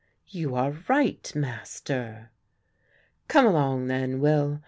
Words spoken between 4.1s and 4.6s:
Will.